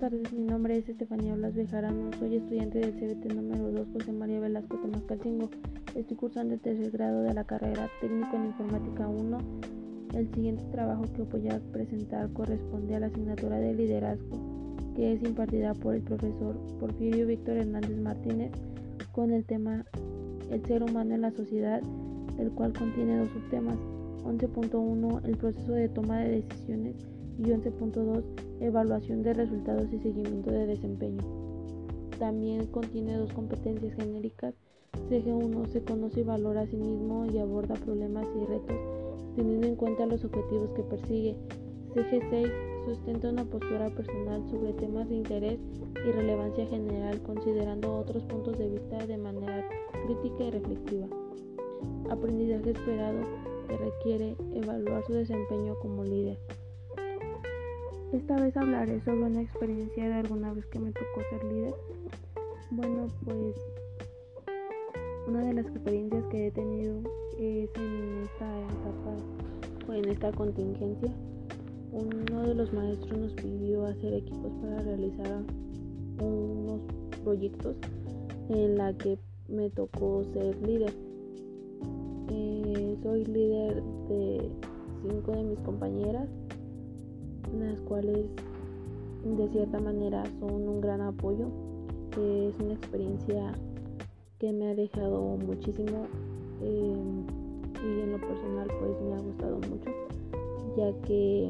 [0.00, 4.40] tardes, mi nombre es Estefanía Blas Bejarano, soy estudiante del CBT número 2 José María
[4.40, 5.50] Velasco Calcingo.
[5.94, 9.38] Estoy cursando el tercer grado de la carrera Técnico en Informática 1.
[10.14, 15.22] El siguiente trabajo que voy a presentar corresponde a la asignatura de liderazgo que es
[15.22, 18.52] impartida por el profesor Porfirio Víctor Hernández Martínez
[19.12, 19.84] con el tema
[20.50, 21.82] El ser humano en la sociedad,
[22.38, 23.76] el cual contiene dos subtemas.
[24.24, 28.22] 11.1 El proceso de toma de decisiones y 11.2
[28.60, 31.22] Evaluación de resultados y seguimiento de desempeño.
[32.18, 34.54] También contiene dos competencias genéricas.
[35.08, 38.76] CG1 se conoce y valora a sí mismo y aborda problemas y retos
[39.36, 41.36] teniendo en cuenta los objetivos que persigue.
[41.94, 42.50] CG6
[42.84, 45.58] sustenta una postura personal sobre temas de interés
[46.06, 49.68] y relevancia general considerando otros puntos de vista de manera
[50.06, 51.06] crítica y reflexiva.
[52.10, 53.20] Aprendizaje esperado
[53.68, 56.38] que requiere evaluar su desempeño como líder.
[58.12, 61.74] Esta vez hablaré sobre una experiencia de alguna vez que me tocó ser líder.
[62.72, 63.54] Bueno, pues
[65.28, 67.02] una de las experiencias que he tenido
[67.38, 69.16] es en esta etapa
[69.88, 71.14] o en esta contingencia.
[71.92, 75.44] Uno de los maestros nos pidió hacer equipos para realizar
[76.20, 76.80] unos
[77.22, 77.76] proyectos
[78.48, 80.92] en la que me tocó ser líder.
[82.28, 84.50] Eh, soy líder de
[85.00, 86.28] cinco de mis compañeras
[87.58, 88.26] las cuales
[89.24, 91.46] de cierta manera son un gran apoyo.
[92.12, 93.52] Es una experiencia
[94.38, 96.06] que me ha dejado muchísimo
[96.62, 96.94] eh,
[97.84, 99.90] y en lo personal pues me ha gustado mucho
[100.76, 101.48] ya que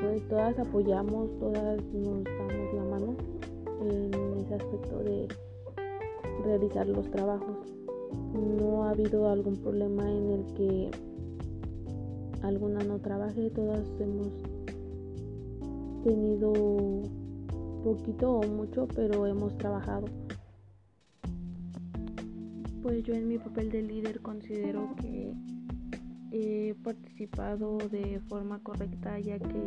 [0.00, 3.14] pues todas apoyamos, todas nos damos la mano
[3.82, 5.28] en ese aspecto de
[6.44, 7.56] realizar los trabajos.
[8.32, 10.90] No ha habido algún problema en el que
[12.42, 14.28] alguna no trabaje, todas hemos
[16.04, 16.52] tenido
[17.84, 20.06] poquito o mucho, pero hemos trabajado.
[22.82, 25.32] Pues yo en mi papel de líder considero que
[26.32, 29.64] he participado de forma correcta ya que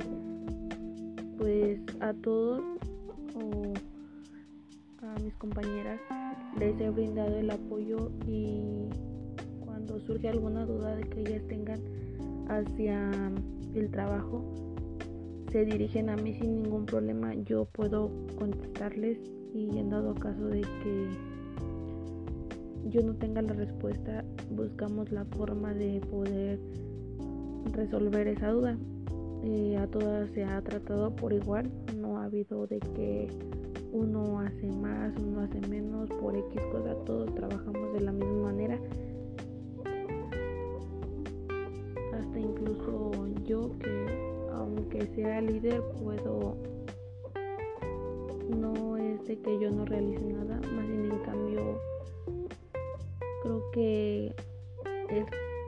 [1.38, 2.62] pues a todos
[3.36, 3.74] o
[5.06, 6.00] a mis compañeras
[6.58, 8.88] les he brindado el apoyo y
[9.60, 11.82] cuando surge alguna duda de que ellas tengan
[12.48, 13.12] hacia
[13.76, 14.44] el trabajo
[15.52, 18.10] se dirigen a mí sin ningún problema, yo puedo
[18.40, 19.20] contestarles
[19.54, 21.08] y en dado caso de que
[22.90, 26.60] yo no tenga la respuesta, buscamos la forma de poder
[27.72, 28.78] resolver esa duda.
[29.44, 33.28] Eh, a todas se ha tratado por igual, no ha habido de que
[33.92, 38.80] uno hace más, uno hace menos, por X cosa, todos trabajamos de la misma manera
[42.40, 43.12] incluso
[43.46, 44.06] yo que
[44.54, 46.58] aunque sea líder puedo
[48.50, 51.80] no es de que yo no realice nada más bien en cambio
[53.42, 54.36] creo que
[55.10, 55.26] el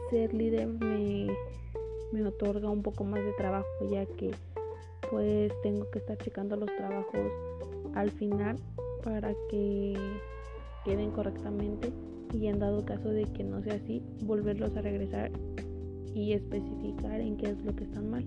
[0.10, 1.28] ser líder me,
[2.12, 4.32] me otorga un poco más de trabajo ya que
[5.10, 7.32] pues tengo que estar checando los trabajos
[7.96, 8.58] al final
[9.04, 9.96] para que
[10.84, 11.92] queden correctamente
[12.34, 15.32] y en dado caso de que no sea así volverlos a regresar
[16.16, 18.26] y especificar en qué es lo que están mal.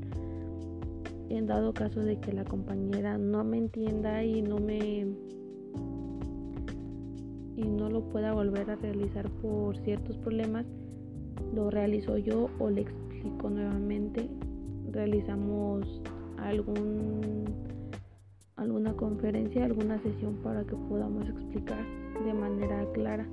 [1.31, 5.07] En dado caso de que la compañera no me entienda y no me
[7.57, 10.65] y no lo pueda volver a realizar por ciertos problemas,
[11.53, 14.29] lo realizo yo o le explico nuevamente.
[14.93, 16.01] Realizamos
[16.37, 17.45] algún
[18.57, 21.85] alguna conferencia, alguna sesión para que podamos explicar
[22.25, 23.27] de manera clara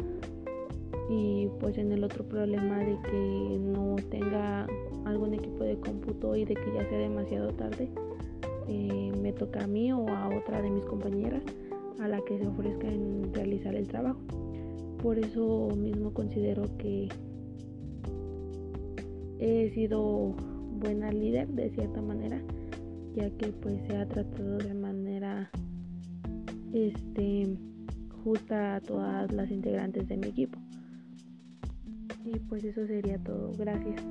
[1.09, 4.67] y pues en el otro problema de que no tenga
[5.05, 7.89] algún equipo de cómputo y de que ya sea demasiado tarde
[8.67, 11.43] eh, me toca a mí o a otra de mis compañeras
[11.99, 14.19] a la que se ofrezca en realizar el trabajo.
[15.01, 17.09] Por eso mismo considero que
[19.40, 20.34] he sido
[20.79, 22.41] buena líder de cierta manera
[23.16, 25.49] ya que pues se ha tratado de manera
[26.73, 27.57] este
[28.23, 30.59] justa a todas las integrantes de mi equipo
[32.25, 33.51] y pues eso sería todo.
[33.57, 34.01] Gracias.